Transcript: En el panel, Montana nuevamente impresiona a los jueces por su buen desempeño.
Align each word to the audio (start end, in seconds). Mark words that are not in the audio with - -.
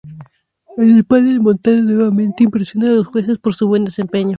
En 0.77 0.95
el 0.97 1.05
panel, 1.05 1.41
Montana 1.41 1.79
nuevamente 1.81 2.43
impresiona 2.45 2.87
a 2.89 2.93
los 2.93 3.05
jueces 3.05 3.37
por 3.37 3.53
su 3.53 3.67
buen 3.67 3.85
desempeño. 3.85 4.29